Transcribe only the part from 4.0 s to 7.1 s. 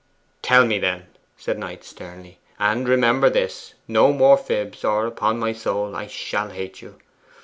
more fibs, or, upon my soul, I shall hate you.